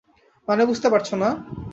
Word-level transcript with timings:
মানে 0.47 0.63
বুঝতে 0.65 0.87
পারছো 0.89 1.15
না? 1.15 1.29